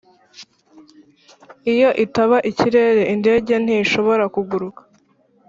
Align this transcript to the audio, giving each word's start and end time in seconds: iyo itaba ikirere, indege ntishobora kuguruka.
iyo 1.73 1.89
itaba 2.05 2.37
ikirere, 2.49 3.01
indege 3.13 3.53
ntishobora 3.63 4.23
kuguruka. 4.33 4.81